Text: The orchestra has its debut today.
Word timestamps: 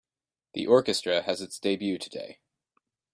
The 0.55 0.65
orchestra 0.65 1.21
has 1.21 1.41
its 1.43 1.59
debut 1.59 1.99
today. 1.99 2.39